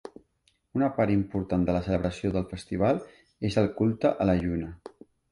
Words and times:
Una 0.77 0.87
part 0.93 1.11
important 1.15 1.65
de 1.67 1.75
la 1.75 1.81
celebració 1.87 2.31
del 2.37 2.47
festival 2.53 3.01
és 3.51 3.59
el 3.63 3.69
culte 3.83 4.13
a 4.25 4.27
la 4.31 4.37
lluna. 4.41 4.71